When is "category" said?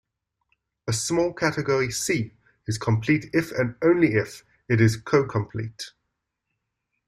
1.31-1.91